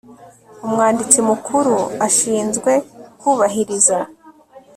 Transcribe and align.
Umwanditsi 0.65 1.17
Mukuru 1.29 1.75
ashinzwe 2.07 2.71
kubahiriza 3.19 3.97